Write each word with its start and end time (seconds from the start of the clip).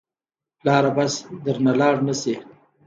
پلاره 0.59 0.91
بس 0.97 1.13
درنه 1.45 1.73
لاړ 1.79 1.95
نه 2.07 2.13
شي. 2.21 2.35